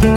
[0.00, 0.08] Moin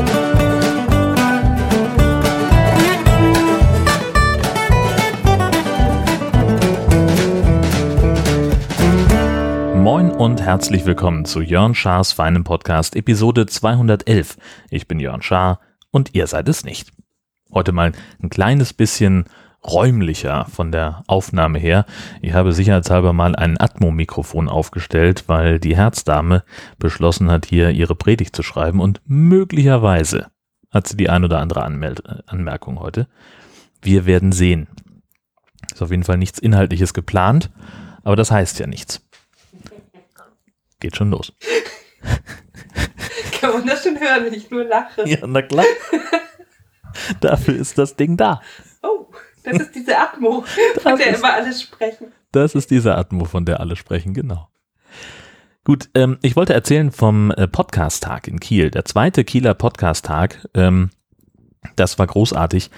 [10.12, 14.38] und herzlich willkommen zu Jörn Schars feinem Podcast Episode 211.
[14.70, 15.60] Ich bin Jörn Schaar
[15.92, 16.94] und ihr seid es nicht.
[17.52, 17.92] Heute mal
[18.22, 19.26] ein kleines bisschen
[19.66, 21.86] räumlicher von der Aufnahme her.
[22.22, 26.44] Ich habe sicherheitshalber mal ein Atmo-Mikrofon aufgestellt, weil die Herzdame
[26.80, 30.28] beschlossen hat, hier ihre Predigt zu schreiben und möglicherweise
[30.72, 33.08] hat sie die ein oder andere Anmel Anmerkung heute.
[33.82, 34.68] Wir werden sehen.
[35.72, 37.52] Ist auf jeden Fall nichts Inhaltliches geplant,
[38.04, 39.02] aber das heißt ja nichts
[40.84, 41.34] geht schon los.
[43.40, 45.08] Kann man das schon hören, wenn ich nur lache?
[45.08, 45.66] Ja, na klar.
[47.22, 48.42] Dafür ist das Ding da.
[49.44, 50.44] Das ist diese Atmo,
[50.82, 52.08] von der ist, immer alle sprechen.
[52.32, 54.48] Das ist diese Atmo, von der alle sprechen, genau.
[55.66, 58.70] Gut, ähm, ich wollte erzählen vom äh, Podcast-Tag in Kiel.
[58.70, 60.90] Der zweite Kieler Podcast-Tag, ähm,
[61.76, 62.70] das war großartig.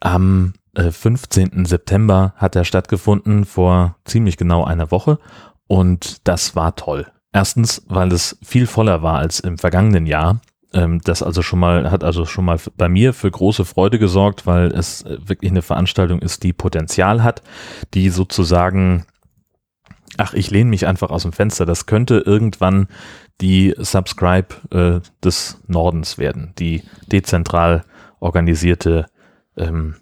[0.00, 1.64] Am äh, 15.
[1.64, 5.18] September hat er stattgefunden, vor ziemlich genau einer Woche.
[5.66, 7.06] Und das war toll.
[7.32, 10.40] Erstens, weil es viel voller war als im vergangenen Jahr.
[10.72, 14.46] Ähm, das also schon mal, hat also schon mal bei mir für große Freude gesorgt,
[14.46, 17.42] weil es äh, wirklich eine Veranstaltung ist, die Potenzial hat,
[17.94, 19.04] die sozusagen,
[20.16, 21.66] ach, ich lehne mich einfach aus dem Fenster.
[21.66, 22.88] Das könnte irgendwann
[23.40, 27.84] die Subscribe äh, des Nordens werden, die dezentral
[28.20, 29.06] organisierte
[29.56, 29.96] ähm,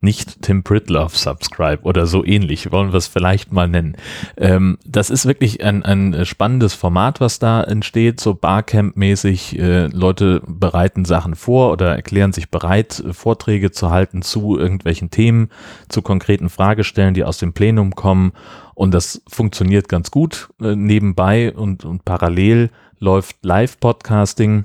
[0.00, 3.96] nicht Tim Pritlove Subscribe oder so ähnlich, wollen wir es vielleicht mal nennen.
[4.36, 9.58] Ähm, das ist wirklich ein, ein spannendes Format, was da entsteht, so Barcamp-mäßig.
[9.58, 15.50] Äh, Leute bereiten Sachen vor oder erklären sich bereit, Vorträge zu halten zu irgendwelchen Themen,
[15.88, 18.32] zu konkreten Fragestellen, die aus dem Plenum kommen.
[18.74, 24.64] Und das funktioniert ganz gut äh, nebenbei und, und parallel läuft Live-Podcasting,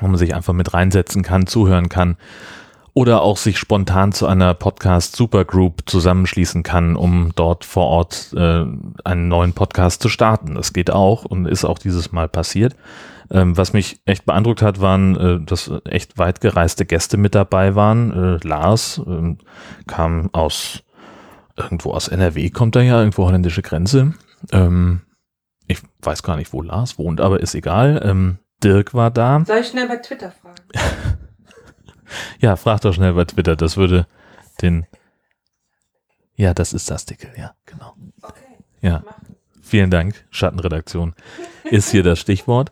[0.00, 2.16] wo man sich einfach mit reinsetzen kann, zuhören kann
[2.98, 8.64] oder auch sich spontan zu einer Podcast-Supergroup zusammenschließen kann, um dort vor Ort äh,
[9.04, 10.56] einen neuen Podcast zu starten.
[10.56, 12.74] Das geht auch und ist auch dieses Mal passiert.
[13.30, 17.76] Ähm, was mich echt beeindruckt hat, waren, äh, dass echt weit gereiste Gäste mit dabei
[17.76, 18.10] waren.
[18.10, 19.36] Äh, Lars äh,
[19.86, 20.82] kam aus
[21.56, 24.14] irgendwo aus NRW, kommt er ja, irgendwo holländische Grenze.
[24.50, 25.02] Ähm,
[25.68, 28.02] ich weiß gar nicht, wo Lars wohnt, aber ist egal.
[28.04, 29.44] Ähm, Dirk war da.
[29.46, 30.64] Soll ich schnell bei Twitter fragen?
[32.40, 33.56] Ja, frag doch schnell bei Twitter.
[33.56, 34.06] Das würde
[34.62, 34.86] den.
[36.36, 37.94] Ja, das ist das Dickel, ja, genau.
[38.22, 38.44] Okay.
[38.80, 39.02] Ja.
[39.62, 41.14] Vielen Dank, Schattenredaktion.
[41.64, 42.70] Ist hier das Stichwort.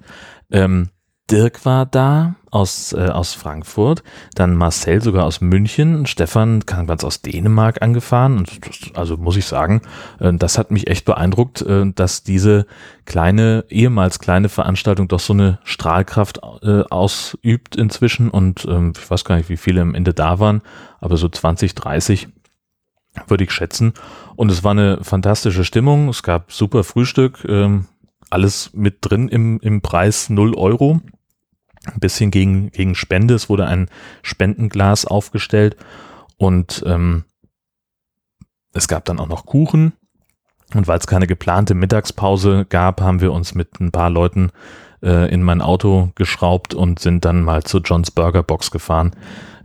[0.51, 0.89] Ähm,
[1.31, 4.05] Dirk war da aus, äh, aus Frankfurt,
[4.37, 8.39] dann Marcel sogar aus München, Stefan kam ganz aus Dänemark angefahren.
[8.39, 9.83] Und das, also muss ich sagen,
[10.21, 12.67] äh, das hat mich echt beeindruckt, äh, dass diese
[13.07, 18.31] kleine, ehemals kleine Veranstaltung doch so eine Strahlkraft äh, ausübt inzwischen.
[18.31, 20.63] Und ähm, ich weiß gar nicht, wie viele am Ende da waren,
[21.01, 22.29] aber so 20, 30
[23.27, 23.95] würde ich schätzen.
[24.37, 26.09] Und es war eine fantastische Stimmung.
[26.09, 27.87] Es gab super Frühstück, ähm,
[28.31, 31.01] alles mit drin im, im Preis 0 Euro
[31.87, 33.35] ein bisschen gegen, gegen Spende.
[33.35, 33.89] Es wurde ein
[34.23, 35.77] Spendenglas aufgestellt
[36.37, 37.25] und ähm,
[38.73, 39.93] es gab dann auch noch Kuchen.
[40.75, 44.51] Und weil es keine geplante Mittagspause gab, haben wir uns mit ein paar Leuten
[45.03, 49.15] äh, in mein Auto geschraubt und sind dann mal zu Johns Burger Box gefahren.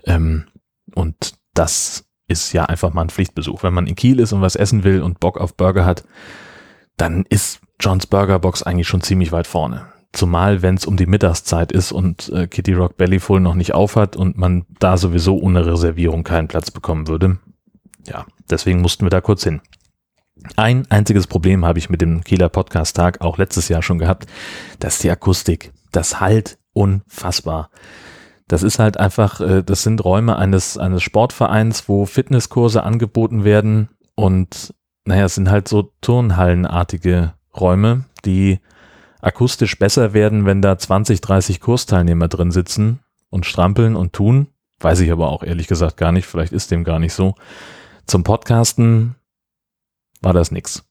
[0.06, 0.46] Ähm,
[0.94, 3.64] und das ist ja einfach mal ein Pflichtbesuch.
[3.64, 6.04] Wenn man in Kiel ist und was essen will und Bock auf Burger hat,
[6.98, 9.91] dann ist Johns Burger Box eigentlich schon ziemlich weit vorne.
[10.14, 14.16] Zumal, wenn es um die Mittagszeit ist und äh, Kitty Rock Bellyful noch nicht aufhat
[14.16, 17.38] und man da sowieso ohne Reservierung keinen Platz bekommen würde.
[18.06, 19.62] Ja, deswegen mussten wir da kurz hin.
[20.58, 24.26] Ein einziges Problem habe ich mit dem Kieler Podcast-Tag auch letztes Jahr schon gehabt.
[24.80, 25.72] Das ist die Akustik.
[25.92, 27.70] Das halt unfassbar.
[28.48, 33.90] Das ist halt einfach, äh, das sind Räume eines, eines Sportvereins, wo Fitnesskurse angeboten werden
[34.16, 34.74] und
[35.06, 38.60] naja, es sind halt so Turnhallenartige Räume, die
[39.22, 44.48] akustisch besser werden, wenn da 20, 30 Kursteilnehmer drin sitzen und strampeln und tun.
[44.80, 46.26] Weiß ich aber auch ehrlich gesagt gar nicht.
[46.26, 47.36] Vielleicht ist dem gar nicht so.
[48.08, 49.16] Zum Podcasten
[50.22, 50.84] war das nix.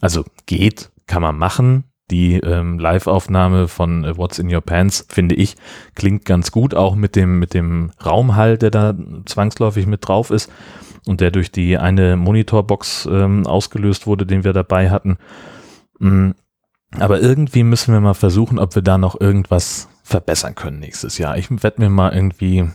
[0.00, 1.84] Also geht, kann man machen.
[2.08, 5.56] Die ähm, Live-Aufnahme von äh, What's in Your Pants, finde ich,
[5.96, 10.52] klingt ganz gut, auch mit dem, mit dem Raumhall, der da zwangsläufig mit drauf ist
[11.04, 15.18] und der durch die eine Monitorbox ähm, ausgelöst wurde, den wir dabei hatten.
[15.98, 16.30] Mm,
[16.92, 21.36] aber irgendwie müssen wir mal versuchen, ob wir da noch irgendwas verbessern können nächstes Jahr.
[21.36, 22.68] Ich werde mir mal irgendwie,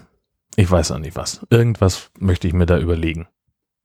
[0.56, 3.28] ich weiß auch nicht was, irgendwas möchte ich mir da überlegen.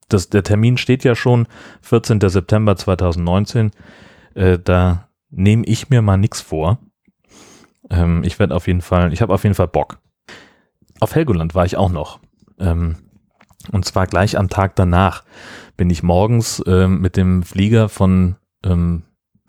[0.09, 1.47] Das, der Termin steht ja schon,
[1.83, 2.21] 14.
[2.21, 3.73] September 2019.
[4.35, 6.79] Äh, da nehme ich mir mal nichts vor.
[7.91, 9.99] Ähm, ich werde auf jeden Fall, ich habe auf jeden Fall Bock.
[11.01, 12.21] Auf Helgoland war ich auch noch.
[12.59, 12.97] Ähm,
[13.73, 15.25] und zwar gleich am Tag danach
[15.77, 19.03] bin ich morgens ähm, mit dem Flieger von, ähm,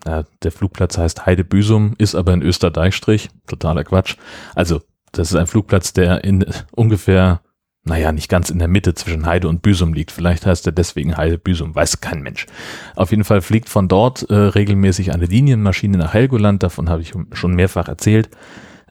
[0.08, 4.16] ja, der Flugplatz heißt Heide-Büsum, ist aber in Österdeichstrich, totaler Quatsch.
[4.54, 4.80] Also
[5.12, 7.42] das ist ein Flugplatz, der in ungefähr,
[7.84, 10.10] naja, nicht ganz in der Mitte zwischen Heide und Büsum liegt.
[10.10, 12.46] Vielleicht heißt er deswegen Heide-Büsum, weiß kein Mensch.
[12.96, 17.12] Auf jeden Fall fliegt von dort äh, regelmäßig eine Linienmaschine nach Helgoland, davon habe ich
[17.32, 18.30] schon mehrfach erzählt.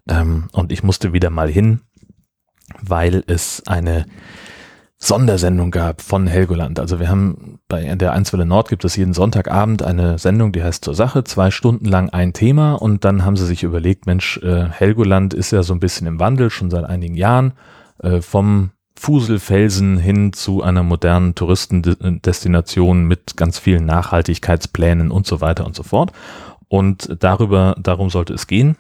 [0.08, 1.82] Ähm, und ich musste wieder mal hin,
[2.80, 4.06] weil es eine
[5.00, 6.80] Sondersendung gab von Helgoland.
[6.80, 10.84] Also wir haben bei der Einswelle Nord gibt es jeden Sonntagabend eine Sendung, die heißt
[10.84, 14.66] zur Sache, zwei Stunden lang ein Thema und dann haben sie sich überlegt, Mensch, äh,
[14.70, 17.54] Helgoland ist ja so ein bisschen im Wandel, schon seit einigen Jahren,
[18.00, 25.68] äh, vom Fuselfelsen hin zu einer modernen Touristendestination mit ganz vielen Nachhaltigkeitsplänen und so weiter
[25.68, 26.12] und so fort.
[26.70, 28.76] Und darüber, darum sollte es gehen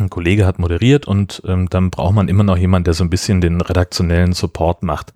[0.00, 3.10] ein Kollege hat moderiert und ähm, dann braucht man immer noch jemand, der so ein
[3.10, 5.12] bisschen den redaktionellen Support macht,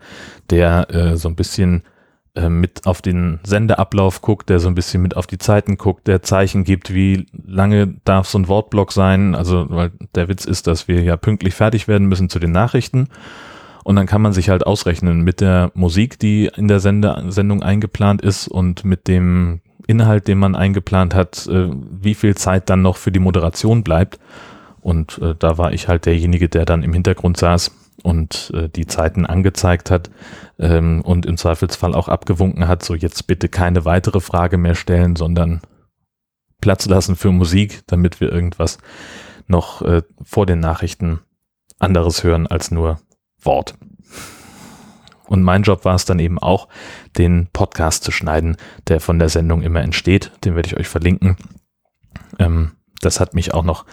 [0.51, 1.83] der äh, so ein bisschen
[2.35, 6.07] äh, mit auf den Sendeablauf guckt, der so ein bisschen mit auf die Zeiten guckt,
[6.07, 9.35] der Zeichen gibt, wie lange darf so ein Wortblock sein.
[9.35, 13.09] Also, weil der Witz ist, dass wir ja pünktlich fertig werden müssen zu den Nachrichten.
[13.85, 17.63] Und dann kann man sich halt ausrechnen mit der Musik, die in der Sende Sendung
[17.63, 22.81] eingeplant ist und mit dem Inhalt, den man eingeplant hat, äh, wie viel Zeit dann
[22.81, 24.19] noch für die Moderation bleibt.
[24.83, 27.71] Und äh, da war ich halt derjenige, der dann im Hintergrund saß
[28.03, 30.11] und äh, die Zeiten angezeigt hat
[30.59, 35.15] ähm, und im Zweifelsfall auch abgewunken hat, so jetzt bitte keine weitere Frage mehr stellen,
[35.17, 35.61] sondern
[36.61, 38.79] Platz lassen für Musik, damit wir irgendwas
[39.47, 41.21] noch äh, vor den Nachrichten
[41.79, 43.01] anderes hören als nur
[43.41, 43.75] Wort.
[45.27, 46.69] Und mein Job war es dann eben auch,
[47.17, 48.57] den Podcast zu schneiden,
[48.89, 50.33] der von der Sendung immer entsteht.
[50.45, 51.37] Den werde ich euch verlinken.
[52.39, 53.85] Ähm, das hat mich auch noch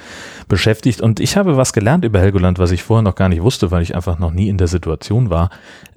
[0.47, 1.01] beschäftigt.
[1.01, 3.81] Und ich habe was gelernt über Helgoland, was ich vorher noch gar nicht wusste, weil
[3.81, 5.49] ich einfach noch nie in der Situation war.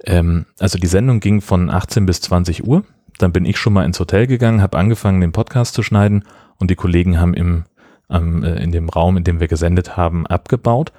[0.03, 2.83] Ähm, also die Sendung ging von 18 bis 20 Uhr.
[3.19, 6.25] Dann bin ich schon mal ins Hotel gegangen, habe angefangen, den Podcast zu schneiden
[6.59, 7.65] und die Kollegen haben im,
[8.09, 10.91] ähm, in dem Raum, in dem wir gesendet haben, abgebaut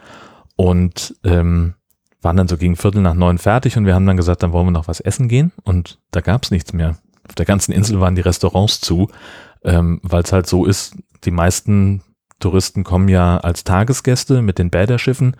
[0.57, 1.75] und ähm,
[2.23, 4.67] waren dann so gegen Viertel nach neun fertig und wir haben dann gesagt, dann wollen
[4.67, 6.97] wir noch was essen gehen und da gab es nichts mehr.
[7.29, 9.09] Auf der ganzen Insel waren die Restaurants zu,
[9.65, 12.03] ähm, weil es halt so ist, die meisten
[12.41, 15.37] Touristen kommen ja als Tagesgäste mit den Bäderschiffen.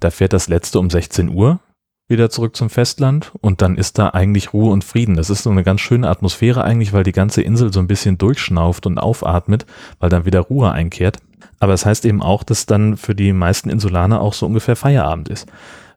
[0.00, 1.60] Da fährt das letzte um 16 Uhr
[2.08, 5.16] wieder zurück zum Festland und dann ist da eigentlich Ruhe und Frieden.
[5.16, 8.16] Das ist so eine ganz schöne Atmosphäre eigentlich, weil die ganze Insel so ein bisschen
[8.16, 9.66] durchschnauft und aufatmet,
[9.98, 11.18] weil dann wieder Ruhe einkehrt.
[11.58, 14.76] Aber es das heißt eben auch, dass dann für die meisten Insulaner auch so ungefähr
[14.76, 15.48] Feierabend ist.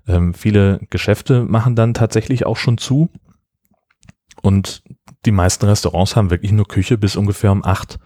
[0.08, 3.10] Ähm, viele Geschäfte machen dann tatsächlich auch schon zu
[4.42, 4.84] und
[5.26, 8.00] die meisten Restaurants haben wirklich nur Küche bis ungefähr um acht.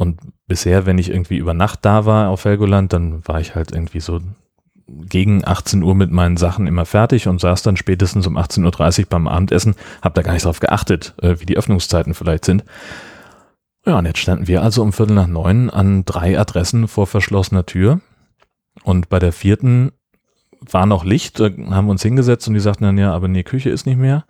[0.00, 3.70] Und bisher, wenn ich irgendwie über Nacht da war auf Helgoland, dann war ich halt
[3.70, 4.18] irgendwie so
[4.86, 9.06] gegen 18 Uhr mit meinen Sachen immer fertig und saß dann spätestens um 18.30 Uhr
[9.10, 12.64] beim Abendessen, hab da gar nicht drauf geachtet, äh, wie die Öffnungszeiten vielleicht sind.
[13.84, 17.66] Ja, und jetzt standen wir also um Viertel nach neun an drei Adressen vor verschlossener
[17.66, 18.00] Tür.
[18.82, 19.92] Und bei der vierten
[20.62, 23.84] war noch Licht, haben uns hingesetzt und die sagten dann, ja, aber nee, Küche ist
[23.84, 24.24] nicht mehr.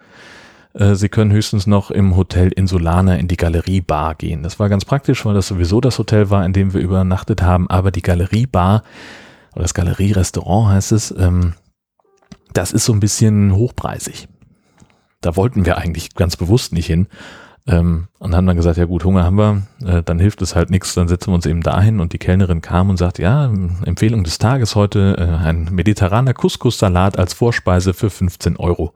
[0.75, 4.43] Äh, Sie können höchstens noch im Hotel Insulana in die Galeriebar gehen.
[4.43, 7.69] Das war ganz praktisch, weil das sowieso das Hotel war, in dem wir übernachtet haben.
[7.69, 8.83] Aber die Galeriebar
[9.53, 11.55] oder das Galerierestaurant heißt es, ähm,
[12.53, 14.29] das ist so ein bisschen hochpreisig.
[15.21, 17.09] Da wollten wir eigentlich ganz bewusst nicht hin.
[17.67, 20.71] Ähm, und haben dann gesagt, ja gut, Hunger haben wir, äh, dann hilft es halt
[20.71, 23.53] nichts, dann setzen wir uns eben dahin und die Kellnerin kam und sagt, ja,
[23.85, 28.95] Empfehlung des Tages heute, äh, ein mediterraner Couscous-Salat als Vorspeise für 15 Euro.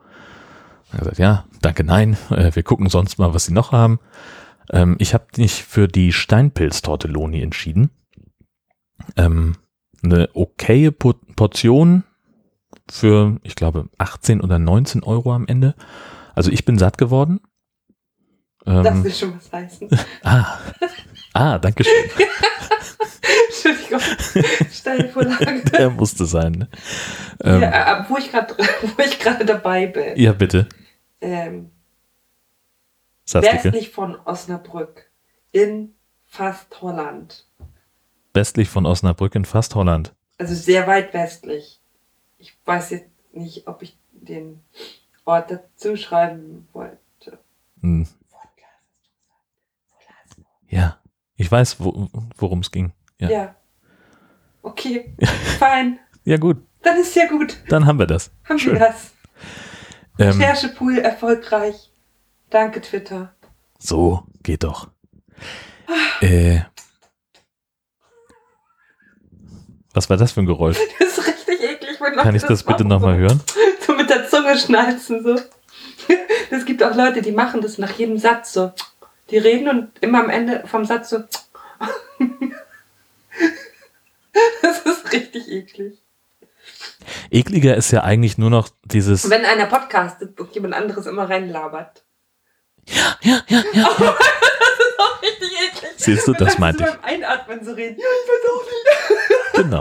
[0.93, 3.99] Er gesagt, ja, danke, nein, äh, wir gucken sonst mal, was sie noch haben.
[4.71, 7.91] Ähm, ich habe mich für die Steinpilz-Tortelloni entschieden.
[9.17, 9.57] Ähm,
[10.03, 12.05] eine okaye Portion
[12.91, 15.75] für, ich glaube, 18 oder 19 Euro am Ende.
[16.35, 17.41] Also ich bin satt geworden.
[18.67, 19.89] Ähm, das will schon was heißen.
[20.23, 20.59] ah,
[21.33, 21.95] ah, danke schön.
[23.49, 24.01] Entschuldigung,
[24.71, 25.65] Steilvorlage.
[25.73, 26.53] Der musste sein.
[26.53, 26.69] Ne?
[27.43, 28.31] Ähm, ja, wo ich
[29.19, 30.17] gerade dabei bin.
[30.17, 30.69] Ja, bitte
[31.25, 31.71] ähm,
[33.27, 35.11] westlich von Osnabrück
[35.53, 35.95] in
[36.27, 37.47] fast Holland.
[38.35, 40.15] Westlich von Osnabrück in fast Holland.
[40.39, 41.81] Also sehr weit westlich.
[42.39, 44.61] Ich weiß jetzt nicht, ob ich den
[45.25, 47.39] Ort dazu schreiben wollte.
[47.81, 48.07] Hm.
[50.69, 50.99] Ja,
[51.37, 52.93] ich weiß, wo, worum es ging.
[53.19, 53.31] Ja.
[53.31, 53.57] ja.
[54.63, 55.15] Okay,
[55.59, 56.01] fein.
[56.25, 56.57] ja, gut.
[56.83, 57.63] Dann ist ja gut.
[57.69, 58.33] Dann haben wir das.
[58.49, 58.73] Haben Schön.
[58.73, 59.13] wir das.
[60.19, 61.91] Ähm, Recherchepool erfolgreich.
[62.51, 63.35] Danke, Twitter.
[63.79, 64.89] So, geht doch.
[66.21, 66.61] äh,
[69.93, 70.79] Was war das für ein Geräusch?
[70.99, 72.01] Das ist richtig eklig.
[72.01, 73.41] wenn Kann ich das bitte nochmal so- hören?
[73.87, 75.35] So mit der Zunge schnalzen so.
[76.51, 78.73] Es gibt auch Leute, die machen das nach jedem Satz so.
[79.31, 81.25] Die reden und immer am Ende vom Satz so.
[84.63, 86.01] Das ist richtig eklig.
[87.31, 89.29] Ekliger ist ja eigentlich nur noch dieses.
[89.31, 92.05] Wenn einer podcastet und jemand anderes immer reinlabert.
[92.87, 93.65] Ja, ja, ja.
[94.77, 95.91] Das ist auch richtig eklig.
[95.97, 96.91] Siehst du, Wenn das meinte ich.
[96.91, 97.99] beim Einatmen so reden.
[97.99, 99.55] Ja, ich weiß auch nicht.
[99.55, 99.81] Genau.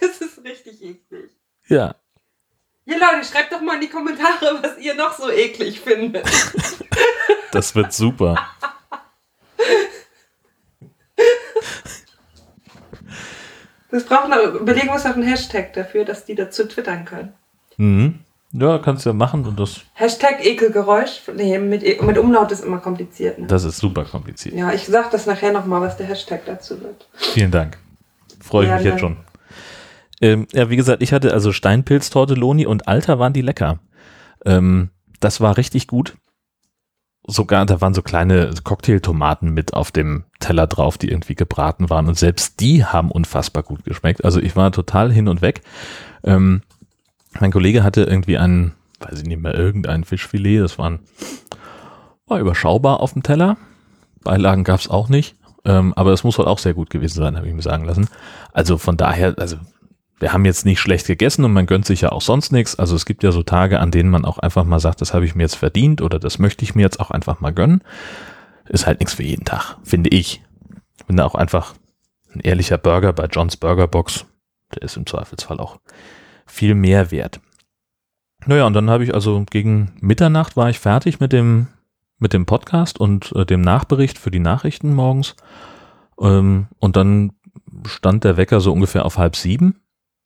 [0.00, 1.30] Das ist richtig eklig.
[1.68, 1.94] Ja.
[2.86, 6.26] Ihr Leute, schreibt doch mal in die Kommentare, was ihr noch so eklig findet.
[7.52, 8.36] Das wird super.
[13.98, 14.28] Das braucht
[14.60, 17.32] überlegen wir uns noch einen Hashtag dafür, dass die dazu twittern können.
[17.78, 18.20] Mhm.
[18.52, 21.22] Ja, kannst du ja machen und das, Hashtag Ekelgeräusch.
[21.34, 23.38] Nee, mit, E- mit Umlaut ist immer kompliziert.
[23.40, 23.46] Ne?
[23.48, 24.54] das ist super kompliziert.
[24.54, 27.08] Ja, ich sag das nachher nochmal, was der Hashtag dazu wird.
[27.14, 27.76] Vielen Dank.
[28.40, 28.90] Freue ich mich Gerne.
[28.90, 29.16] jetzt schon.
[30.20, 33.80] Ähm, ja, wie gesagt, ich hatte also Steinpilz-Tortelloni und Alter waren die lecker.
[34.46, 36.14] Ähm, das war richtig gut.
[37.30, 42.08] Sogar, da waren so kleine Cocktailtomaten mit auf dem Teller drauf, die irgendwie gebraten waren.
[42.08, 44.24] Und selbst die haben unfassbar gut geschmeckt.
[44.24, 45.60] Also ich war total hin und weg.
[46.24, 46.62] Ähm,
[47.38, 50.60] mein Kollege hatte irgendwie einen, weiß ich nicht mehr, irgendein Fischfilet.
[50.60, 51.00] Das waren,
[52.26, 53.58] war überschaubar auf dem Teller.
[54.24, 55.36] Beilagen gab es auch nicht.
[55.66, 58.08] Ähm, aber es muss wohl auch sehr gut gewesen sein, habe ich mir sagen lassen.
[58.54, 59.58] Also von daher, also
[60.20, 62.76] wir haben jetzt nicht schlecht gegessen und man gönnt sich ja auch sonst nichts.
[62.76, 65.24] Also es gibt ja so Tage, an denen man auch einfach mal sagt, das habe
[65.24, 67.82] ich mir jetzt verdient oder das möchte ich mir jetzt auch einfach mal gönnen.
[68.68, 70.42] Ist halt nichts für jeden Tag, finde ich.
[71.06, 71.74] Bin da auch einfach
[72.34, 74.26] ein ehrlicher Burger bei John's Burger Box.
[74.74, 75.78] Der ist im Zweifelsfall auch
[76.46, 77.40] viel mehr wert.
[78.46, 81.68] Naja, und dann habe ich also gegen Mitternacht war ich fertig mit dem,
[82.18, 85.36] mit dem Podcast und äh, dem Nachbericht für die Nachrichten morgens.
[86.20, 87.32] Ähm, und dann
[87.86, 89.80] stand der Wecker so ungefähr auf halb sieben,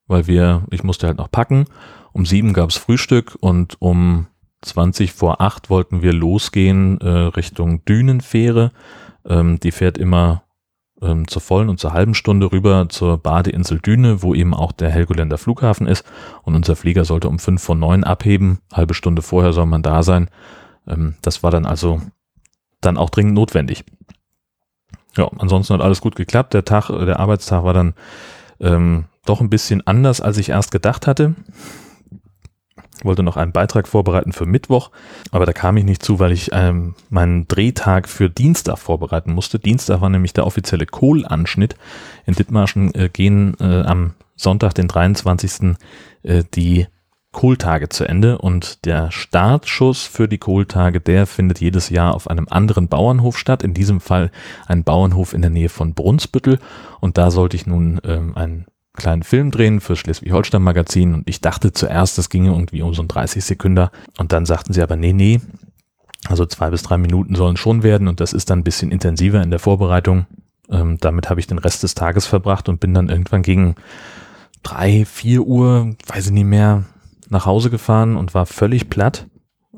[0.07, 1.67] weil wir, ich musste halt noch packen.
[2.13, 4.27] Um sieben gab's Frühstück und um
[4.63, 8.73] 20 vor acht wollten wir losgehen äh, Richtung Dünenfähre.
[9.27, 10.45] Ähm, die fährt immer
[11.01, 14.91] ähm, zur vollen und zur halben Stunde rüber zur Badeinsel Düne, wo eben auch der
[14.91, 16.05] Helgoländer Flughafen ist.
[16.43, 18.61] Und unser Flieger sollte um fünf vor neun abheben.
[18.73, 20.31] Halbe Stunde vorher soll man da sein.
[20.87, 22.01] Ähm, das war dann also
[22.81, 23.85] dann auch dringend notwendig.
[25.17, 26.55] Ja, ansonsten hat alles gut geklappt.
[26.55, 27.95] Der Tag, der Arbeitstag war dann
[28.61, 31.35] ähm, doch ein bisschen anders, als ich erst gedacht hatte.
[32.99, 34.93] Ich wollte noch einen Beitrag vorbereiten für Mittwoch,
[35.33, 39.59] aber da kam ich nicht zu, weil ich ähm, meinen Drehtag für Dienstag vorbereiten musste.
[39.59, 41.75] Dienstag war nämlich der offizielle Kohlanschnitt.
[42.27, 45.77] In Dithmarschen äh, gehen äh, am Sonntag, den 23.
[46.23, 46.87] Äh, die
[47.33, 52.47] Kohltage zu Ende und der Startschuss für die Kohltage, der findet jedes Jahr auf einem
[52.49, 53.63] anderen Bauernhof statt.
[53.65, 54.31] In diesem Fall
[54.67, 56.61] ein Bauernhof in der Nähe von Brunsbüttel
[57.01, 61.73] und da sollte ich nun ähm, einen kleinen Film drehen für Schleswig-Holstein-Magazin und ich dachte
[61.73, 65.13] zuerst, es ginge irgendwie um so ein 30 Sekunder und dann sagten sie aber, nee,
[65.13, 65.41] nee,
[66.29, 69.43] also zwei bis drei Minuten sollen schon werden und das ist dann ein bisschen intensiver
[69.43, 70.27] in der Vorbereitung.
[70.71, 73.75] Ähm, damit habe ich den Rest des Tages verbracht und bin dann irgendwann gegen
[74.63, 76.85] drei, vier Uhr, weiß ich nicht mehr,
[77.29, 79.27] nach Hause gefahren und war völlig platt.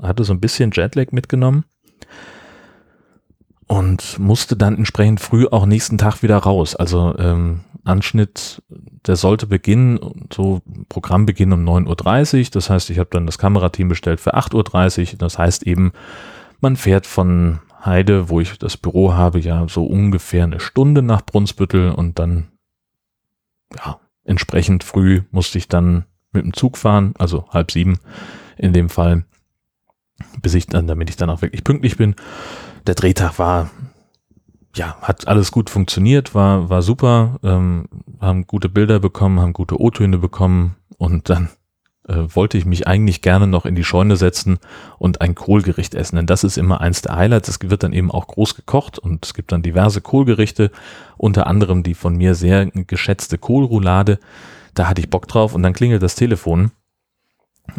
[0.02, 1.64] Hatte so ein bisschen Jetlag mitgenommen
[3.74, 6.76] und musste dann entsprechend früh auch nächsten Tag wieder raus.
[6.76, 8.62] Also ähm, Anschnitt,
[9.06, 12.50] der sollte beginnen, so Programmbeginn um 9.30 Uhr.
[12.52, 15.18] Das heißt, ich habe dann das Kamerateam bestellt für 8.30 Uhr.
[15.18, 15.92] Das heißt eben,
[16.60, 21.22] man fährt von Heide, wo ich das Büro habe, ja so ungefähr eine Stunde nach
[21.22, 22.48] Brunsbüttel und dann,
[23.76, 27.98] ja, entsprechend früh musste ich dann mit dem Zug fahren, also halb sieben
[28.56, 29.24] in dem Fall,
[30.40, 32.14] bis ich dann, damit ich dann auch wirklich pünktlich bin.
[32.86, 33.70] Der Drehtag war,
[34.74, 37.88] ja, hat alles gut funktioniert, war, war super, ähm,
[38.20, 41.48] haben gute Bilder bekommen, haben gute O-Töne bekommen und dann
[42.06, 44.58] äh, wollte ich mich eigentlich gerne noch in die Scheune setzen
[44.98, 47.48] und ein Kohlgericht essen, denn das ist immer eins der Highlights.
[47.48, 50.70] Es wird dann eben auch groß gekocht und es gibt dann diverse Kohlgerichte,
[51.16, 54.18] unter anderem die von mir sehr geschätzte Kohlroulade.
[54.74, 56.72] Da hatte ich Bock drauf und dann klingelt das Telefon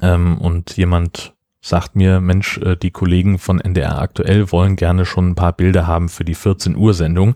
[0.01, 1.34] ähm, und jemand
[1.65, 5.87] sagt mir, Mensch, äh, die Kollegen von NDR aktuell wollen gerne schon ein paar Bilder
[5.87, 7.35] haben für die 14 Uhr Sendung.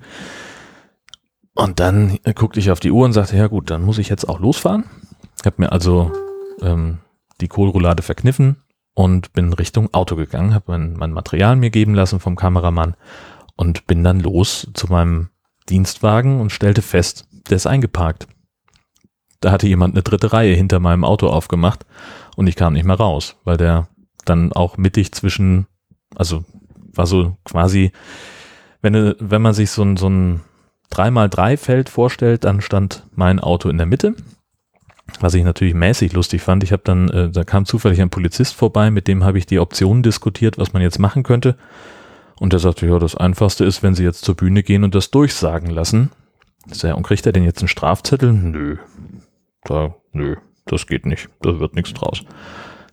[1.55, 4.07] Und dann äh, guckte ich auf die Uhr und sagte, ja gut, dann muss ich
[4.07, 4.83] jetzt auch losfahren.
[5.43, 6.12] Habe mir also
[6.62, 7.00] ähm,
[7.41, 8.57] die Kohlroulade verkniffen
[8.93, 12.95] und bin Richtung Auto gegangen, habe mein, mein Material mir geben lassen vom Kameramann
[13.55, 15.29] und bin dann los zu meinem
[15.69, 18.27] Dienstwagen und stellte fest, der ist eingeparkt.
[19.41, 21.86] Da hatte jemand eine dritte Reihe hinter meinem Auto aufgemacht
[22.36, 23.88] und ich kam nicht mehr raus, weil der
[24.29, 25.67] dann auch mittig zwischen,
[26.15, 26.43] also
[26.93, 27.91] war so quasi,
[28.81, 30.41] wenn, wenn man sich so ein, so ein
[30.91, 34.15] 3x3-Feld vorstellt, dann stand mein Auto in der Mitte.
[35.19, 36.63] Was ich natürlich mäßig lustig fand.
[36.63, 39.59] Ich habe dann, äh, da kam zufällig ein Polizist vorbei, mit dem habe ich die
[39.59, 41.57] Optionen diskutiert, was man jetzt machen könnte.
[42.39, 45.12] Und der sagte, ja, das Einfachste ist, wenn Sie jetzt zur Bühne gehen und das
[45.12, 46.12] durchsagen lassen.
[46.67, 48.31] Ja, und kriegt er denn jetzt einen Strafzettel?
[48.31, 48.77] Nö.
[49.63, 51.29] Da, nö, das geht nicht.
[51.41, 52.24] Da wird nichts draus.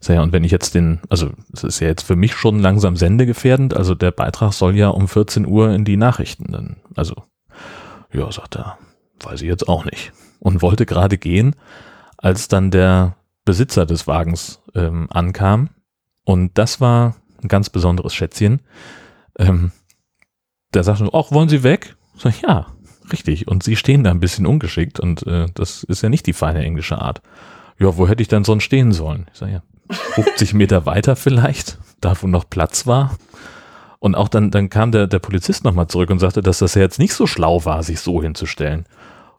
[0.09, 2.97] Ja, und wenn ich jetzt den, also es ist ja jetzt für mich schon langsam
[2.97, 7.15] sendegefährdend, also der Beitrag soll ja um 14 Uhr in die Nachrichten dann, also
[8.13, 8.79] ja, sagt er,
[9.21, 10.13] weiß ich jetzt auch nicht.
[10.39, 11.57] Und wollte gerade gehen,
[12.19, 15.71] als dann der Besitzer des Wagens ähm, ankam.
[16.25, 18.61] Und das war ein ganz besonderes Schätzchen.
[19.39, 19.73] Ähm,
[20.75, 21.97] der sagte, ach, wollen Sie weg?
[22.25, 22.67] Ich, ja,
[23.13, 23.49] richtig.
[23.49, 26.65] Und Sie stehen da ein bisschen ungeschickt und äh, das ist ja nicht die feine
[26.65, 27.23] englische Art.
[27.79, 29.27] Ja, wo hätte ich denn sonst stehen sollen?
[29.33, 33.17] Ich sage, ja, 50 Meter weiter vielleicht, da wo noch Platz war.
[33.99, 36.83] Und auch dann, dann kam der, der Polizist nochmal zurück und sagte, dass das ja
[36.83, 38.87] jetzt nicht so schlau war, sich so hinzustellen.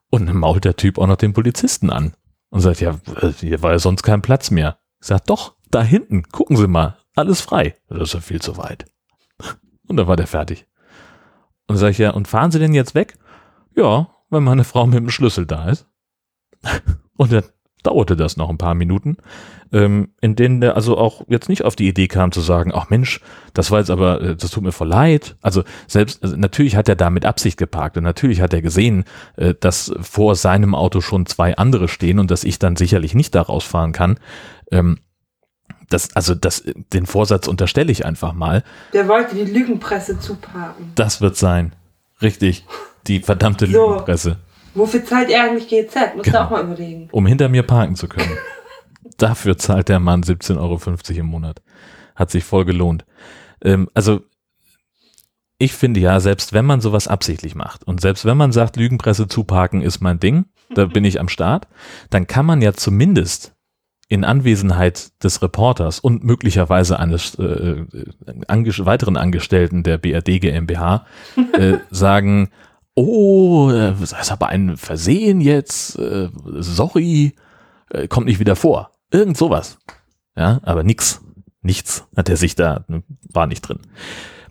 [0.09, 2.13] Und dann mault der Typ auch noch den Polizisten an
[2.49, 2.95] und sagt, ja,
[3.39, 4.79] hier war ja sonst kein Platz mehr.
[4.99, 7.75] Ich sag, doch, da hinten, gucken Sie mal, alles frei.
[7.89, 8.85] Das ist ja viel zu weit.
[9.87, 10.65] Und dann war der fertig.
[11.67, 13.17] Und dann sage ich, ja, und fahren Sie denn jetzt weg?
[13.75, 15.87] Ja, wenn meine Frau mit dem Schlüssel da ist.
[17.17, 17.43] Und dann
[17.83, 19.17] dauerte das noch ein paar Minuten,
[19.71, 22.89] ähm, in denen der also auch jetzt nicht auf die Idee kam zu sagen, ach
[22.89, 23.21] Mensch,
[23.53, 25.35] das war jetzt aber, äh, das tut mir voll leid.
[25.41, 29.05] Also selbst, also natürlich hat er da mit Absicht geparkt und natürlich hat er gesehen,
[29.35, 33.35] äh, dass vor seinem Auto schon zwei andere stehen und dass ich dann sicherlich nicht
[33.35, 34.19] da rausfahren kann.
[34.71, 34.99] Ähm,
[35.89, 38.63] das, also das, den Vorsatz unterstelle ich einfach mal.
[38.93, 40.91] Der wollte die Lügenpresse zuparken.
[40.95, 41.73] Das wird sein.
[42.21, 42.65] Richtig.
[43.07, 43.91] Die verdammte so.
[43.91, 44.37] Lügenpresse.
[44.77, 46.15] Wofür zahlt er eigentlich GZ?
[46.15, 46.43] Muss genau.
[46.43, 47.09] auch mal überlegen.
[47.11, 48.37] Um hinter mir parken zu können.
[49.17, 51.61] Dafür zahlt der Mann 17,50 Euro im Monat.
[52.15, 53.03] Hat sich voll gelohnt.
[53.63, 54.21] Ähm, also,
[55.57, 59.27] ich finde ja, selbst wenn man sowas absichtlich macht und selbst wenn man sagt, Lügenpresse
[59.27, 61.67] zuparken ist mein Ding, da bin ich am Start,
[62.11, 63.55] dann kann man ja zumindest
[64.09, 67.85] in Anwesenheit des Reporters und möglicherweise eines äh, äh
[68.47, 71.07] ange weiteren Angestellten der BRD GmbH
[71.53, 72.49] äh, sagen,
[72.97, 77.35] oh, das ist aber ein Versehen jetzt, äh, sorry,
[77.89, 78.91] äh, kommt nicht wieder vor.
[79.11, 79.77] Irgend sowas.
[80.35, 81.21] Ja, aber nix,
[81.61, 82.85] nichts hat er sich da,
[83.31, 83.79] war nicht drin.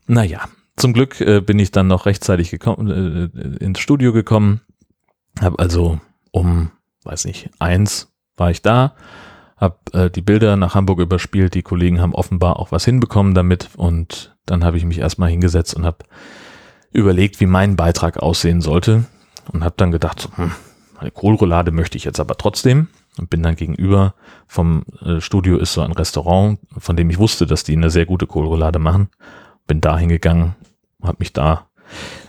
[0.06, 0.40] Naja,
[0.76, 4.60] zum Glück äh, bin ich dann noch rechtzeitig gekommen, äh, ins Studio gekommen,
[5.40, 6.70] habe also um,
[7.02, 8.94] weiß nicht, eins war ich da,
[9.56, 11.54] habe äh, die Bilder nach Hamburg überspielt.
[11.54, 15.74] Die Kollegen haben offenbar auch was hinbekommen damit und dann habe ich mich erstmal hingesetzt
[15.74, 16.04] und habe
[16.96, 19.04] überlegt, wie mein Beitrag aussehen sollte
[19.52, 20.52] und habe dann gedacht, so, hm,
[20.98, 24.14] eine Kohlroulade möchte ich jetzt aber trotzdem und bin dann gegenüber
[24.46, 28.06] vom äh, Studio ist so ein Restaurant, von dem ich wusste, dass die eine sehr
[28.06, 29.08] gute Kohlroulade machen.
[29.66, 30.54] Bin da hingegangen,
[31.02, 31.68] habe mich da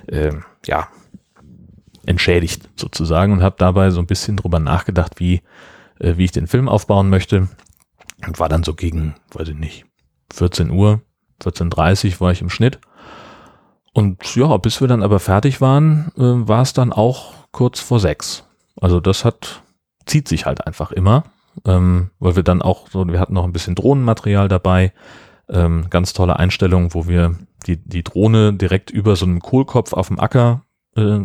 [0.08, 0.34] äh,
[0.66, 0.88] ja
[2.06, 5.42] entschädigt sozusagen und habe dabei so ein bisschen drüber nachgedacht, wie
[6.00, 7.48] äh, wie ich den Film aufbauen möchte.
[8.26, 9.86] Und war dann so gegen, weiß ich nicht,
[10.34, 11.02] 14 Uhr,
[11.42, 12.80] 14.30 war ich im Schnitt.
[13.98, 18.00] Und ja, bis wir dann aber fertig waren, äh, war es dann auch kurz vor
[18.00, 18.46] sechs.
[18.80, 19.64] Also das hat,
[20.06, 21.24] zieht sich halt einfach immer,
[21.66, 24.94] ähm, weil wir dann auch so, wir hatten noch ein bisschen Drohnenmaterial dabei,
[25.50, 30.10] ähm, ganz tolle Einstellung, wo wir die, die Drohne direkt über so einem Kohlkopf auf
[30.10, 30.62] dem Acker
[30.96, 31.22] äh,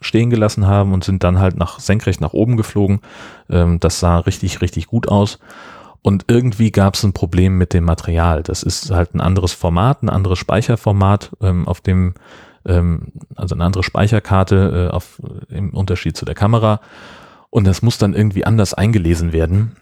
[0.00, 3.02] stehen gelassen haben und sind dann halt nach senkrecht nach oben geflogen.
[3.48, 5.38] Ähm, das sah richtig, richtig gut aus.
[6.06, 8.44] Und irgendwie gab es ein Problem mit dem Material.
[8.44, 12.14] Das ist halt ein anderes Format, ein anderes Speicherformat, ähm, auf dem,
[12.64, 16.80] ähm, also eine andere Speicherkarte äh, auf, im Unterschied zu der Kamera.
[17.50, 19.74] Und das muss dann irgendwie anders eingelesen werden.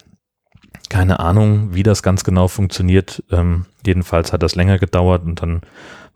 [0.89, 3.23] Keine Ahnung, wie das ganz genau funktioniert.
[3.31, 5.61] Ähm, jedenfalls hat das länger gedauert und dann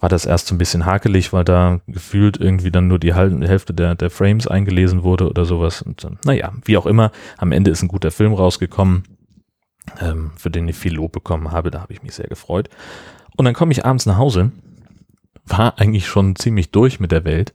[0.01, 3.75] war das erst so ein bisschen hakelig, weil da gefühlt irgendwie dann nur die Hälfte
[3.75, 5.83] der, der Frames eingelesen wurde oder sowas.
[5.83, 9.03] Und naja, wie auch immer, am Ende ist ein guter Film rausgekommen,
[10.01, 11.71] ähm, für den ich viel Lob bekommen habe.
[11.71, 12.69] Da habe ich mich sehr gefreut.
[13.37, 14.53] Und dann komme ich abends nach Hause,
[15.45, 17.55] war eigentlich schon ziemlich durch mit der Welt.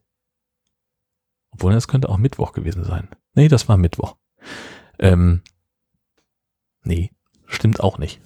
[1.52, 3.08] Obwohl, das könnte auch Mittwoch gewesen sein.
[3.36, 4.16] Nee, das war Mittwoch.
[5.00, 5.42] Ähm,
[6.84, 7.12] nee,
[7.46, 8.22] stimmt auch nicht.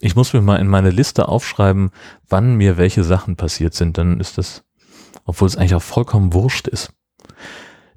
[0.00, 1.90] Ich muss mir mal in meine Liste aufschreiben,
[2.28, 3.98] wann mir welche Sachen passiert sind.
[3.98, 4.64] Dann ist das,
[5.24, 6.92] obwohl es eigentlich auch vollkommen wurscht ist.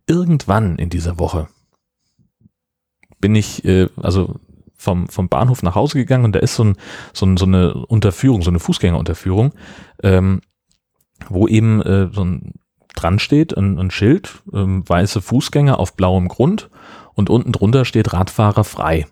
[0.07, 1.49] Irgendwann in dieser Woche
[3.19, 4.35] bin ich, äh, also
[4.75, 6.75] vom, vom Bahnhof nach Hause gegangen und da ist so, ein,
[7.13, 9.53] so, ein, so eine Unterführung, so eine Fußgängerunterführung,
[10.01, 10.41] ähm,
[11.27, 12.53] wo eben äh, so ein
[12.95, 16.69] dran steht, ein, ein Schild, ähm, weiße Fußgänger auf blauem Grund
[17.13, 19.05] und unten drunter steht Radfahrer frei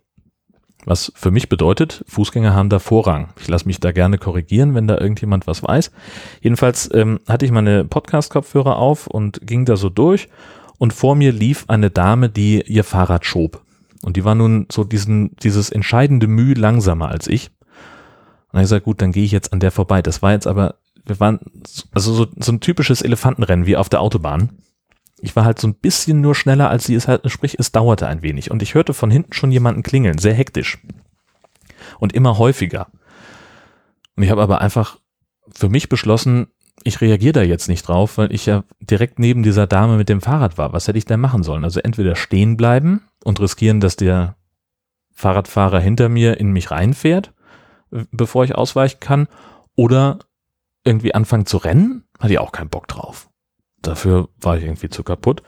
[0.86, 3.34] Was für mich bedeutet, Fußgänger haben da Vorrang.
[3.40, 5.92] Ich lasse mich da gerne korrigieren, wenn da irgendjemand was weiß.
[6.42, 10.30] Jedenfalls ähm, hatte ich meine Podcast-Kopfhörer auf und ging da so durch
[10.78, 13.67] und vor mir lief eine Dame, die ihr Fahrrad schob.
[14.02, 17.50] Und die war nun so diesen, dieses entscheidende Mühe langsamer als ich.
[17.50, 20.02] Und dann ich gesagt, gut, dann gehe ich jetzt an der vorbei.
[20.02, 21.40] Das war jetzt aber, wir waren,
[21.92, 24.50] also so, so ein typisches Elefantenrennen wie auf der Autobahn.
[25.20, 28.08] Ich war halt so ein bisschen nur schneller als sie es halt, sprich, es dauerte
[28.08, 28.52] ein wenig.
[28.52, 30.80] Und ich hörte von hinten schon jemanden klingeln, sehr hektisch.
[32.00, 32.88] Und immer häufiger.
[34.16, 34.98] Und ich habe aber einfach
[35.54, 36.48] für mich beschlossen,
[36.84, 40.22] ich reagiere da jetzt nicht drauf, weil ich ja direkt neben dieser Dame mit dem
[40.22, 40.74] Fahrrad war.
[40.74, 41.64] Was hätte ich denn machen sollen?
[41.64, 44.36] Also entweder stehen bleiben und riskieren, dass der
[45.12, 47.34] Fahrradfahrer hinter mir in mich reinfährt,
[48.12, 49.28] bevor ich ausweichen kann,
[49.76, 50.20] oder
[50.84, 53.30] irgendwie anfangen zu rennen, hatte ich auch keinen Bock drauf.
[53.82, 55.44] Dafür war ich irgendwie zu kaputt.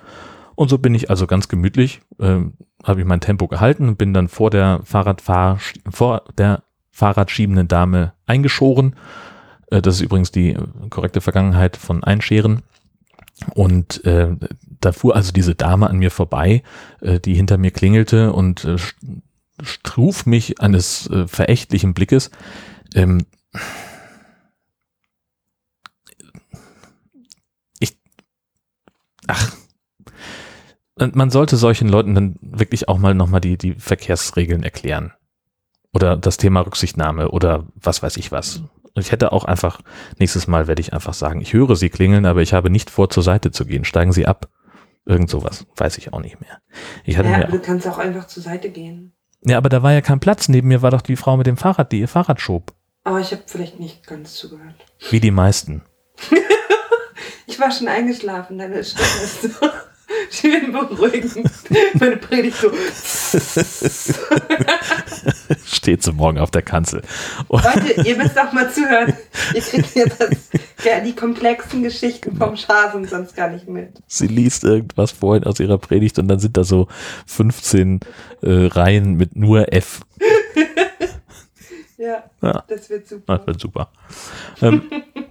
[0.55, 2.41] Und so bin ich also ganz gemütlich, äh,
[2.83, 8.13] habe ich mein Tempo gehalten und bin dann vor der Fahrradfahr vor der Fahrradschiebenden Dame
[8.25, 8.95] eingeschoren.
[9.71, 10.57] Äh, das ist übrigens die
[10.89, 12.63] korrekte Vergangenheit von Einscheren.
[13.53, 14.35] Und äh,
[14.81, 16.63] da fuhr also diese Dame an mir vorbei,
[17.01, 18.77] äh, die hinter mir klingelte und äh,
[19.61, 22.31] struf mich eines äh, verächtlichen Blickes.
[22.95, 23.25] Ähm,
[29.27, 29.55] ach,
[30.97, 35.13] man sollte solchen Leuten dann wirklich auch mal nochmal die, die Verkehrsregeln erklären.
[35.93, 38.63] Oder das Thema Rücksichtnahme oder was weiß ich was.
[38.95, 39.81] Ich hätte auch einfach,
[40.17, 43.09] nächstes Mal werde ich einfach sagen, ich höre Sie klingeln, aber ich habe nicht vor,
[43.09, 43.85] zur Seite zu gehen.
[43.85, 44.49] Steigen Sie ab.
[45.05, 45.65] Irgend sowas.
[45.75, 46.59] Weiß ich auch nicht mehr.
[47.03, 49.13] Ich hatte ja, mir aber du kannst auch einfach zur Seite gehen.
[49.41, 50.49] Ja, aber da war ja kein Platz.
[50.49, 52.73] Neben mir war doch die Frau mit dem Fahrrad, die ihr Fahrrad schob.
[53.03, 54.75] Aber ich habe vielleicht nicht ganz zugehört.
[55.09, 55.83] Wie die meisten.
[57.49, 59.49] Ich war schon eingeschlafen, deine Stimme ist so
[60.31, 61.49] schön beruhigend.
[61.93, 62.71] Meine Predigt so.
[65.65, 67.01] Steht so morgen auf der Kanzel.
[67.49, 69.13] Leute, ihr müsst auch mal zuhören.
[69.53, 70.29] Ihr kriegt das,
[70.83, 74.01] ja, die komplexen Geschichten vom Schasen sonst gar nicht mit.
[74.07, 76.87] Sie liest irgendwas vorhin aus ihrer Predigt und dann sind da so
[77.25, 77.99] 15
[78.41, 80.01] äh, Reihen mit nur F.
[81.97, 83.37] Ja, ja, das wird super.
[83.37, 83.91] Das wird super.
[84.61, 84.83] ähm,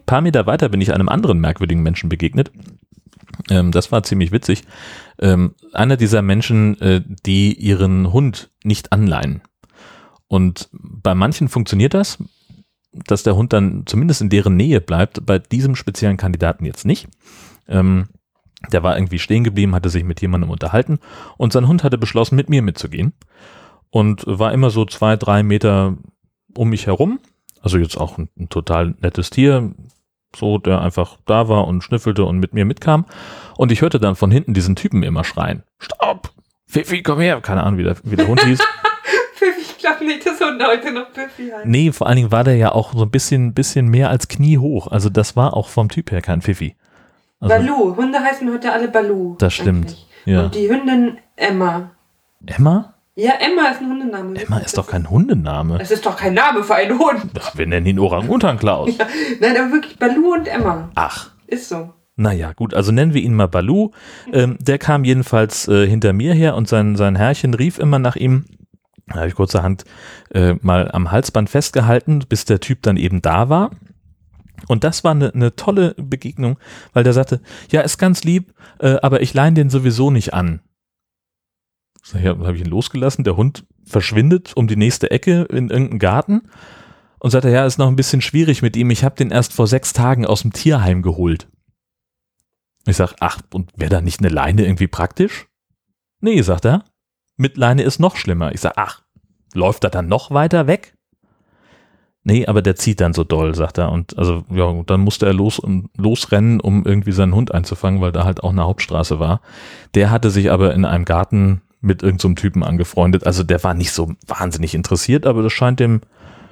[0.04, 2.50] paar Meter weiter bin ich einem anderen merkwürdigen Menschen begegnet.
[3.50, 4.64] Ähm, das war ziemlich witzig.
[5.18, 9.42] Ähm, einer dieser Menschen, äh, die ihren Hund nicht anleihen.
[10.28, 12.18] Und bei manchen funktioniert das,
[12.92, 15.24] dass der Hund dann zumindest in deren Nähe bleibt.
[15.24, 17.08] Bei diesem speziellen Kandidaten jetzt nicht.
[17.66, 18.08] Ähm,
[18.72, 20.98] der war irgendwie stehen geblieben, hatte sich mit jemandem unterhalten
[21.36, 23.12] und sein Hund hatte beschlossen, mit mir mitzugehen.
[23.90, 25.96] Und war immer so zwei, drei Meter
[26.54, 27.20] um mich herum.
[27.62, 29.72] Also jetzt auch ein, ein total nettes Tier,
[30.36, 33.06] so, der einfach da war und schnüffelte und mit mir mitkam.
[33.56, 35.62] Und ich hörte dann von hinten diesen Typen immer schreien.
[35.78, 36.32] Stopp!
[36.68, 37.40] Pfiffi, komm her!
[37.40, 38.58] Keine Ahnung, wie der, wie der Hund hieß.
[39.34, 41.64] Pfiffi, ich glaube nicht, dass Hunde heute noch Pfiffi heißt.
[41.64, 44.58] Nee, vor allen Dingen war der ja auch so ein bisschen, bisschen mehr als Knie
[44.58, 44.88] hoch.
[44.88, 46.76] Also das war auch vom Typ her kein Pfiffi.
[47.40, 47.96] Also, Balu.
[47.96, 49.36] Hunde heißen heute alle Balu.
[49.38, 49.96] Das stimmt.
[50.24, 50.44] Ja.
[50.44, 51.90] Und die Hündin Emma.
[52.44, 52.94] Emma?
[53.18, 54.40] Ja, Emma ist ein Hundename.
[54.40, 55.80] Emma ist doch kein Hundename.
[55.80, 57.32] Es ist doch kein Name für einen Hund.
[57.36, 58.96] Ach, wir nennen ihn Orang-Utan Klaus.
[58.96, 59.08] Ja,
[59.40, 60.88] nein, aber wirklich Balu und Emma.
[60.94, 61.30] Ach.
[61.48, 61.92] Ist so.
[62.14, 63.90] Naja, gut, also nennen wir ihn mal Balu.
[64.32, 68.14] Ähm, der kam jedenfalls äh, hinter mir her und sein, sein Herrchen rief immer nach
[68.14, 68.44] ihm.
[69.08, 69.82] Da habe ich kurzerhand
[70.32, 73.72] äh, mal am Halsband festgehalten, bis der Typ dann eben da war.
[74.68, 76.56] Und das war eine, eine tolle Begegnung,
[76.92, 77.40] weil der sagte,
[77.72, 80.60] ja, ist ganz lieb, äh, aber ich leine den sowieso nicht an.
[82.12, 86.42] Dann habe ich ihn losgelassen, der Hund verschwindet um die nächste Ecke in irgendeinen Garten
[87.18, 89.52] und sagt er, ja, ist noch ein bisschen schwierig mit ihm, ich habe den erst
[89.52, 91.48] vor sechs Tagen aus dem Tierheim geholt.
[92.86, 95.46] Ich sag, ach, und wäre da nicht eine Leine irgendwie praktisch?
[96.20, 96.84] Nee, sagt er,
[97.36, 98.52] mit Leine ist noch schlimmer.
[98.52, 99.02] Ich sag, ach,
[99.52, 100.94] läuft er dann noch weiter weg?
[102.24, 103.90] Nee, aber der zieht dann so doll, sagt er.
[103.92, 108.12] Und also, ja, dann musste er los und losrennen, um irgendwie seinen Hund einzufangen, weil
[108.12, 109.40] da halt auch eine Hauptstraße war.
[109.94, 113.26] Der hatte sich aber in einem Garten mit irgendeinem so Typen angefreundet.
[113.26, 116.00] Also der war nicht so wahnsinnig interessiert, aber das scheint dem,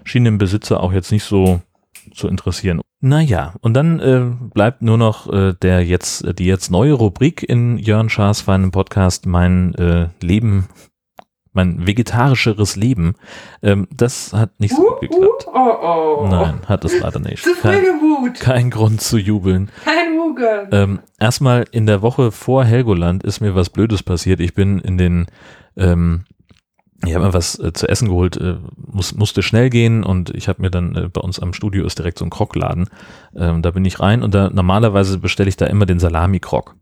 [0.04, 1.60] schien dem Besitzer auch jetzt nicht so
[2.14, 2.80] zu interessieren.
[3.00, 7.78] Naja, und dann äh, bleibt nur noch äh, der jetzt, die jetzt neue Rubrik in
[7.78, 10.68] Jörn Schaas feinem Podcast, mein äh, Leben
[11.56, 13.14] mein vegetarischeres Leben,
[13.62, 15.46] ähm, das hat nicht so gut geklappt.
[15.48, 16.28] Uh, oh, oh.
[16.28, 17.42] Nein, hat es leider nicht.
[17.42, 18.38] Zu viel Wut.
[18.38, 19.70] Kein Grund zu jubeln.
[19.84, 20.68] Kein Mugen.
[20.70, 24.40] Ähm, erstmal in der Woche vor Helgoland ist mir was Blödes passiert.
[24.40, 25.26] Ich bin in den,
[25.76, 26.24] ähm,
[27.04, 30.48] ich habe mir was äh, zu essen geholt, äh, muss, musste schnell gehen und ich
[30.48, 32.88] habe mir dann äh, bei uns am Studio ist direkt so ein Krockladen.
[33.34, 36.76] Ähm, da bin ich rein und da normalerweise bestelle ich da immer den Salami-Krog.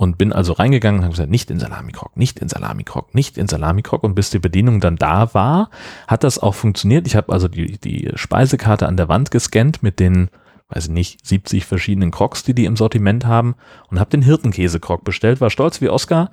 [0.00, 3.48] Und bin also reingegangen und habe gesagt, nicht in Salamikrog, nicht in Salamikrog, nicht in
[3.48, 4.04] Salamikrog.
[4.04, 5.70] Und bis die Bedienung dann da war,
[6.06, 7.08] hat das auch funktioniert.
[7.08, 10.30] Ich habe also die, die Speisekarte an der Wand gescannt mit den,
[10.68, 13.56] weiß ich nicht, 70 verschiedenen Crocs, die die im Sortiment haben
[13.90, 15.40] und habe den Hirtenkäsekrog bestellt.
[15.40, 16.30] War stolz wie Oscar,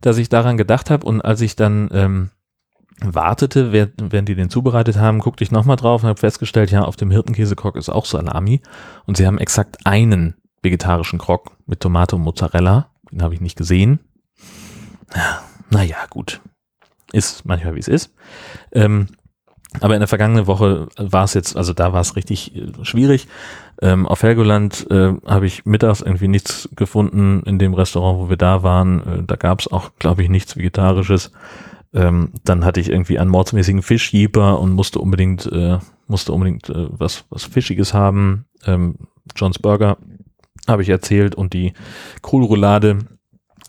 [0.00, 1.04] dass ich daran gedacht habe.
[1.04, 2.30] Und als ich dann ähm,
[3.02, 6.96] wartete, während die den zubereitet haben, guckte ich nochmal drauf und habe festgestellt, ja, auf
[6.96, 8.62] dem Hirtenkäsekrog ist auch Salami.
[9.04, 12.91] Und sie haben exakt einen vegetarischen Krog mit Tomate und Mozzarella.
[13.12, 14.00] Den habe ich nicht gesehen.
[15.70, 16.40] Naja, gut.
[17.12, 18.14] Ist manchmal wie es ist.
[18.72, 19.08] Ähm,
[19.80, 23.26] aber in der vergangenen Woche war es jetzt, also da war es richtig äh, schwierig.
[23.80, 28.36] Ähm, auf Helgoland äh, habe ich mittags irgendwie nichts gefunden in dem Restaurant, wo wir
[28.36, 29.00] da waren.
[29.06, 31.32] Äh, da gab es auch, glaube ich, nichts Vegetarisches.
[31.94, 36.88] Ähm, dann hatte ich irgendwie einen mordsmäßigen Fischjeeper und musste unbedingt, äh, musste unbedingt äh,
[36.90, 38.46] was, was Fischiges haben.
[38.66, 38.96] Ähm,
[39.36, 39.96] John's Burger
[40.68, 41.72] habe ich erzählt und die
[42.20, 42.98] Kohlroulade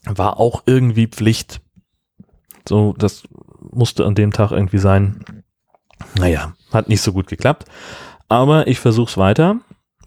[0.05, 1.61] war auch irgendwie Pflicht.
[2.67, 3.23] So, das
[3.71, 5.43] musste an dem Tag irgendwie sein.
[6.17, 7.65] Naja, hat nicht so gut geklappt.
[8.29, 9.57] Aber ich versuche es weiter,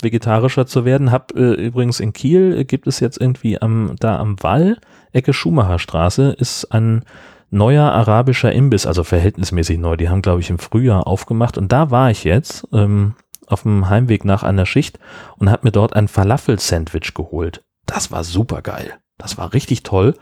[0.01, 1.13] vegetarischer zu werden.
[1.13, 4.79] Hab äh, übrigens in Kiel äh, gibt es jetzt irgendwie am, da am Wall,
[5.13, 7.05] Ecke Schumacherstraße, ist ein
[7.51, 9.97] neuer arabischer Imbiss, also verhältnismäßig neu.
[9.97, 11.57] Die haben, glaube ich, im Frühjahr aufgemacht.
[11.57, 12.67] Und da war ich jetzt.
[12.73, 13.15] Ähm,
[13.47, 14.99] auf dem Heimweg nach einer Schicht
[15.39, 17.65] und habe mir dort ein Falafel-Sandwich geholt.
[17.87, 18.95] Das war super geil.
[19.19, 20.15] Das war richtig toll,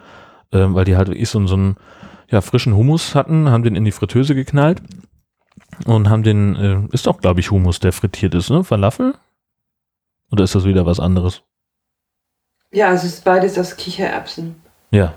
[0.52, 1.76] äh, weil die halt wirklich so, so einen
[2.30, 4.82] ja, frischen Hummus hatten, haben den in die Fritteuse geknallt
[5.86, 8.64] und haben den, äh, ist doch glaube ich Hummus, der frittiert ist, ne?
[8.64, 9.14] Falafel?
[10.30, 11.42] Oder ist das wieder was anderes?
[12.72, 14.56] Ja, es ist beides aus Kichererbsen.
[14.90, 15.14] Ja,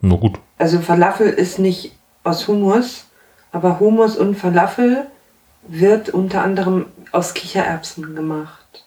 [0.00, 0.38] nur gut.
[0.58, 1.92] Also Falafel ist nicht
[2.24, 3.06] aus Hummus,
[3.52, 5.06] aber Hummus und Falafel
[5.68, 8.84] wird unter anderem aus Kichererbsen gemacht.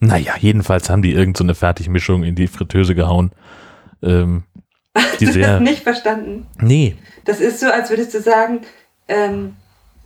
[0.00, 3.32] Naja, jedenfalls haben die irgendeine so Fertigmischung in die Fritteuse gehauen.
[4.02, 4.44] Ähm,
[4.96, 6.46] die Hast du sehr, das nicht verstanden?
[6.58, 6.96] Nee.
[7.24, 8.62] Das ist so, als würdest du sagen,
[9.08, 9.56] ähm,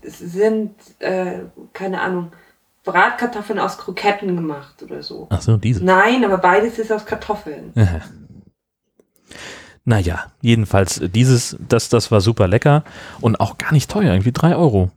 [0.02, 1.40] es sind, äh,
[1.72, 2.32] keine Ahnung,
[2.84, 5.28] Bratkartoffeln aus Kroketten gemacht oder so.
[5.30, 5.82] Ach so, diese.
[5.82, 7.72] Nein, aber beides ist aus Kartoffeln.
[7.76, 8.00] Aha.
[9.86, 12.84] Naja, jedenfalls dieses, das, das war super lecker
[13.20, 14.90] und auch gar nicht teuer, irgendwie drei Euro.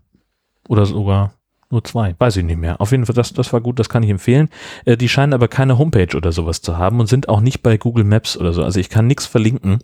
[0.68, 1.34] Oder sogar
[1.70, 2.80] nur zwei, weiß ich nicht mehr.
[2.80, 4.50] Auf jeden Fall, das, das war gut, das kann ich empfehlen.
[4.86, 7.78] Äh, die scheinen aber keine Homepage oder sowas zu haben und sind auch nicht bei
[7.78, 8.64] Google Maps oder so.
[8.64, 9.80] Also ich kann nichts verlinken.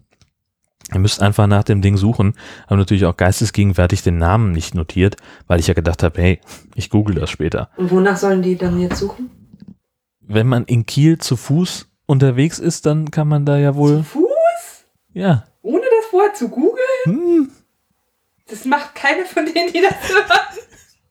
[0.93, 2.35] Ihr müsst einfach nach dem Ding suchen.
[2.67, 5.17] Habe natürlich auch geistesgegenwärtig den Namen nicht notiert,
[5.47, 6.39] weil ich ja gedacht habe, hey,
[6.75, 7.69] ich google das später.
[7.77, 9.29] Und wonach sollen die dann jetzt suchen?
[10.21, 13.97] Wenn man in Kiel zu Fuß unterwegs ist, dann kann man da ja wohl.
[13.97, 14.85] Zu Fuß?
[15.13, 15.45] Ja.
[15.61, 16.77] Ohne das vorher zu googeln?
[17.05, 17.51] Hm.
[18.47, 20.62] Das macht keine von denen, die das hören.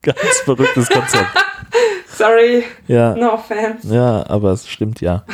[0.03, 1.29] Ganz verrücktes Konzept.
[2.09, 2.65] Sorry.
[2.87, 3.15] Ja.
[3.15, 3.93] No offense.
[3.93, 5.25] Ja, aber es stimmt ja.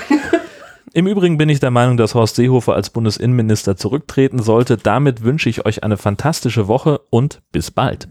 [0.93, 4.77] Im Übrigen bin ich der Meinung, dass Horst Seehofer als Bundesinnenminister zurücktreten sollte.
[4.77, 8.09] Damit wünsche ich euch eine fantastische Woche und bis bald.